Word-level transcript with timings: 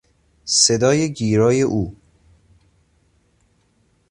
صدای 0.45 1.13
گیرای 1.13 1.61
او 1.63 1.95